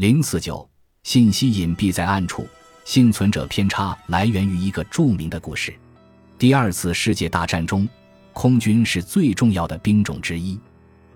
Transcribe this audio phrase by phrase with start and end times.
[0.00, 0.66] 零四九，
[1.02, 2.48] 信息隐蔽在暗处，
[2.86, 5.74] 幸存者偏差来源于一个著名的故事。
[6.38, 7.86] 第二次世界大战中，
[8.32, 10.58] 空军是最重要的兵种之一。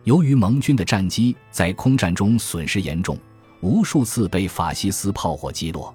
[0.03, 3.19] 由于盟军的战机在空战中损失严重，
[3.63, 5.95] 无数次被法西斯炮火击落。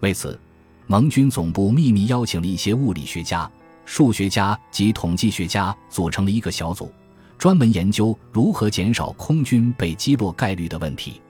[0.00, 0.38] 为此，
[0.86, 3.50] 盟军总部秘密邀请了一些物理学家、
[3.86, 6.92] 数学家及统计学家，组成了一个小组，
[7.38, 11.22] 专门研究如何减少空军被击落概率的问题。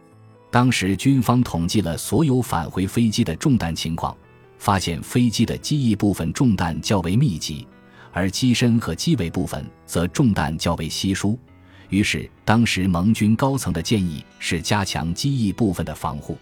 [0.51, 4.17] 当时，军方统计了所有返回飞机的中弹情况，
[4.59, 7.67] 发现飞机的机翼部分中弹较为密集，
[8.13, 11.39] 而机身和机尾部分则中弹较为稀疏。
[11.91, 16.37] 于是，当时盟军高层的建议是加强机翼部分的防护，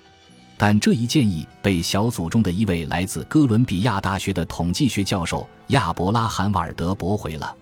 [0.57, 7.55] 但这一建议被小组中的一位来自哥伦比亚大学的统计学教授亚伯拉罕·瓦尔德驳回了。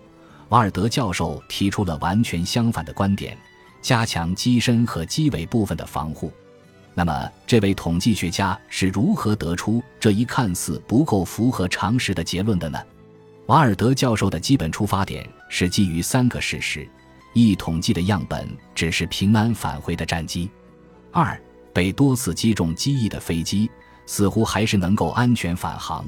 [0.49, 3.35] 瓦尔德教授提出了完全相反的观点：
[3.85, 6.33] 加强机身和机尾部分的防护。
[6.95, 12.79] 那么，这位统计学家是如何得出这一看似不够符合常识的结论的呢？
[13.45, 16.89] 瓦尔德教授的基本出发点是基于三个事实。
[17.33, 20.49] 一统计的样本只是平安返回的战机，
[21.11, 21.39] 二
[21.71, 23.69] 被多次击中机翼的飞机
[24.07, 26.03] 似乎还是能够安全返航，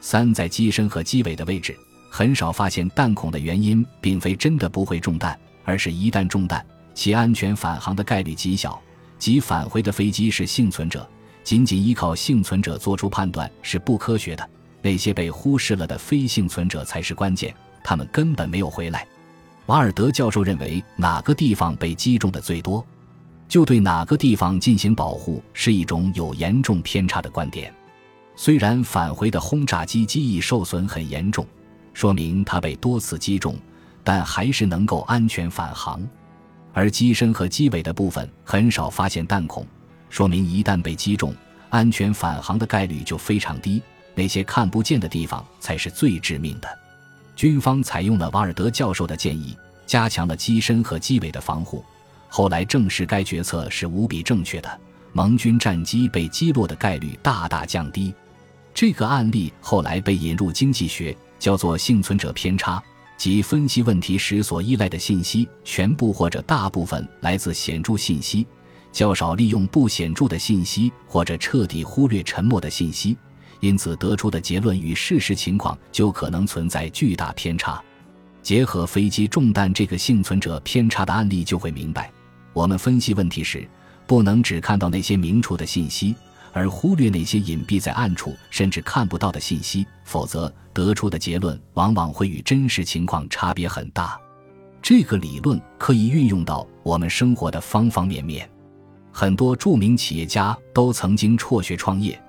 [0.00, 1.76] 三在机身和机尾的位置
[2.10, 8.80] 很少发现弹孔的原因，并非真的不会中弹，而是一旦中弹，其安全返航的概率极小，
[9.18, 11.08] 即返回的飞机是幸存者，
[11.42, 14.48] 仅仅依靠幸存者做出判断是不科学的，
[14.80, 19.06] 那些被忽视了的非幸存者才是关键，他们根本没有回来。
[19.66, 22.84] 瓦尔德教授认为，哪个地方被击中的最多，
[23.48, 27.72] 就对哪个地方进行保护，是一种有严重偏差的观点。
[28.34, 31.46] 虽然返回的轰炸机机翼受损很严重，
[31.94, 33.56] 说明它被多次击中，
[34.02, 36.02] 但还是能够安全返航。
[36.72, 39.66] 而机身和机尾的部分很少发现弹孔，
[40.08, 41.34] 说明一旦被击中，
[41.70, 43.82] 安全返航的概率就非常低。
[44.14, 46.68] 那些看不见的地方才是最致命的。
[47.34, 49.56] 军方采用了瓦尔德教授的建议，
[49.86, 51.82] 加强了机身和机尾的防护。
[52.28, 54.80] 后来证实该决策是无比正确的，
[55.12, 58.14] 盟军战机被击落的概率大大降低。
[58.74, 62.82] 这个案例后来被引入经济学，叫做幸存者偏差，
[63.16, 68.46] 即分析问题时所依赖的信息全部或者大部分来自显著信息，
[68.90, 73.16] 较少利用不显著的信息，或者彻底忽略沉默的信息。
[73.60, 77.80] 因此得出的结论与事实情况就可能存在巨大偏差。
[78.42, 82.10] 结合飞机中弹这个幸存者偏差的案例，就会明白，
[82.52, 83.64] 我们分析问题时
[84.04, 86.12] 不能只看到那些明处的信息，
[86.52, 94.18] 而忽略那些隐蔽在暗处甚至看不到的信息，否则得出的结论往往会与真实情况差别很大。
[94.80, 98.48] 这个理论可以运用到我们生活的方方面面。
[99.12, 102.20] 很多著名企业家都曾经辍学创业。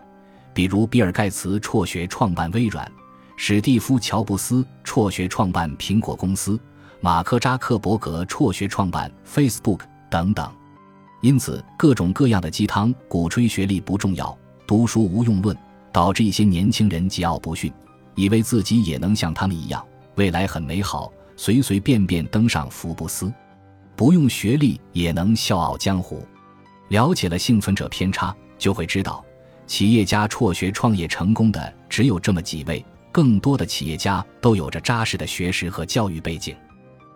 [0.54, 2.90] 比如，比尔·盖茨辍学创办微软，
[3.38, 6.60] 史蒂夫·乔布斯辍学创办苹果公司，
[7.02, 9.80] 马克·扎克伯格辍学创办 Facebook
[10.12, 10.48] 等等。
[11.24, 15.58] 因此，各种各样的鸡汤鼓吹学历不重要、读书无用论，
[15.90, 17.72] 导致一些年轻人桀骜不驯，
[18.14, 19.82] 以为自己也能像他们一样，
[20.16, 23.34] 未来很美好，随随便便登上福布斯，
[23.96, 26.22] 不用学历也能笑傲江湖。
[26.90, 29.24] 了解了幸存者偏差，就会知道。
[29.66, 36.54] 企业家辍学创业成功的只有这么几位，更多的企业家都有着扎实的学识和教育背景。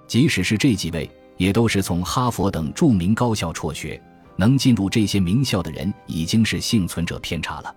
[0.08, 4.02] 即使是这几位，也都是从哈佛等著名高校辍学。
[4.40, 7.76] 能进入这些名校的人，已经是幸存者偏差了。